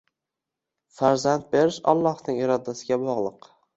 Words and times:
Farzand 1.01 1.45
berish 1.55 1.77
Allohning 1.93 2.41
irodasiga 2.47 2.99
bog‘liq. 3.05 3.51